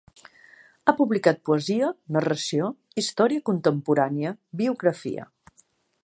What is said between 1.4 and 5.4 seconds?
poesia, narració, història contemporània, biografia.